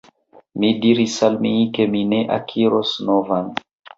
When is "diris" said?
0.85-1.17